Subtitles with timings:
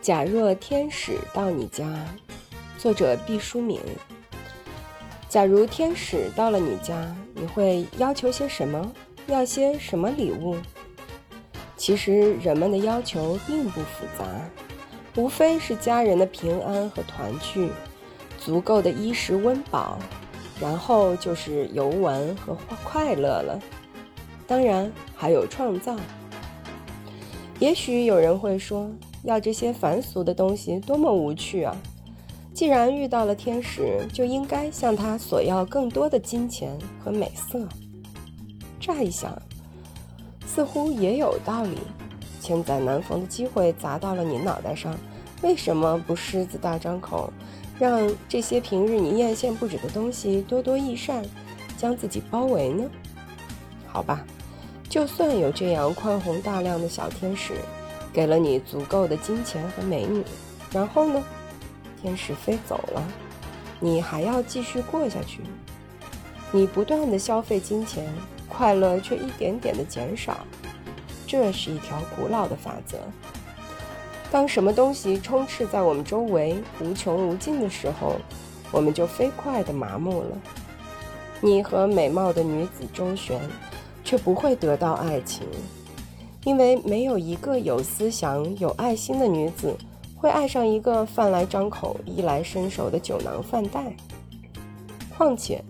[0.00, 1.84] 假若天使到你家，
[2.78, 3.78] 作者毕淑敏。
[5.28, 8.90] 假如天使到了你家，你会要求些什么？
[9.26, 10.56] 要些什么礼物？
[11.76, 14.24] 其实人们的要求并不复杂，
[15.16, 17.68] 无非是家人的平安和团聚，
[18.38, 19.98] 足够的衣食温饱，
[20.58, 23.60] 然后就是游玩和快乐了。
[24.46, 25.94] 当然还有创造。
[27.58, 28.90] 也许有人会说。
[29.22, 31.76] 要这些凡俗的东西多么无趣啊！
[32.54, 37.66] 既然遇到了天使，就应该向他索要更多的金钱和美色。
[38.80, 39.40] 乍一想，
[40.46, 41.78] 似乎也有道理。
[42.40, 44.96] 千载难逢的机会砸到了你脑袋上，
[45.42, 47.30] 为什么不狮子大张口，
[47.78, 51.22] 让这些平日你艳羡不止的东西多多益善，
[51.76, 52.84] 将自己包围呢？
[53.86, 54.24] 好吧，
[54.88, 57.54] 就算有这样宽宏大量的小天使。
[58.12, 60.24] 给了你足够的金钱和美女，
[60.72, 61.22] 然后呢？
[62.02, 63.02] 天使飞走了，
[63.78, 65.42] 你还要继续过下去。
[66.50, 68.10] 你不断的消费金钱，
[68.48, 70.38] 快乐却一点点的减少。
[71.26, 72.98] 这是一条古老的法则。
[74.32, 78.16] 当什么东西充斥在我们周围无穷无尽的时候，
[78.72, 80.38] 我们就飞快的麻木了。
[81.40, 83.40] 你和美貌的女子周旋，
[84.02, 85.46] 却不会得到爱情。
[86.44, 89.76] 因为没有一个有思想、有爱心的女子
[90.16, 93.94] 会爱上一个饭来张口、衣来伸手的酒囊饭袋。
[95.16, 95.62] 况且，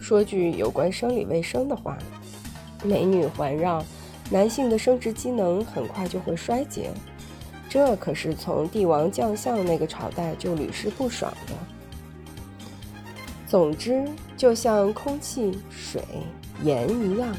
[0.00, 1.98] 说句有关生理卫生的话，
[2.82, 3.84] 美女环绕，
[4.30, 6.90] 男性的生殖机能很快就会衰竭，
[7.68, 11.52] 这可是从帝王将相那个朝代就屡试不爽的。
[13.46, 14.04] 总之，
[14.38, 16.02] 就像空气、水、
[16.62, 17.36] 盐一样，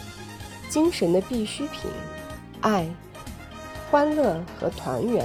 [0.69, 1.89] 精神的必需品。
[2.65, 2.89] 爱、
[3.91, 5.23] 欢乐和团圆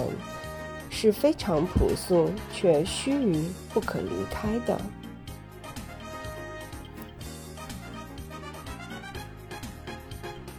[0.90, 4.78] 是非常朴素却须臾不可离开的。